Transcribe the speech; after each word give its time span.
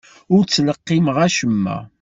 Ur 0.35 0.43
ttleqqimeɣ 0.45 1.17
acemma. 1.25 1.77